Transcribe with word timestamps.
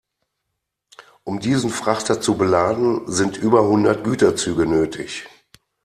Um 1.23 1.39
diesen 1.39 1.69
Frachter 1.69 2.19
zu 2.19 2.35
beladen, 2.35 3.01
sind 3.05 3.37
über 3.37 3.67
hundert 3.67 4.03
Güterzüge 4.03 4.65
nötig. 4.65 5.27